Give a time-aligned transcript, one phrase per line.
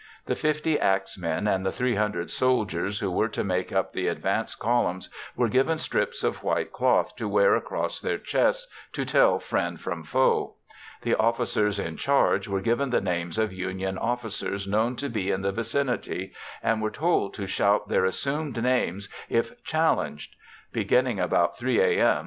[0.25, 5.09] The 50 axmen and the 300 soldiers who were to make up the advance columns
[5.35, 10.03] were given strips of white cloth to wear across their chests to tell friend from
[10.03, 10.55] foe.
[11.03, 15.43] The officers in charge were given the names of Union officers known to be in
[15.43, 16.33] the vicinity
[16.63, 20.35] and were told to shout their assumed names if challenged.
[20.73, 22.19] Beginning about 3 a.m.